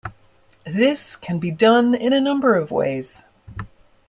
[0.65, 3.21] This can be done in a number of ways.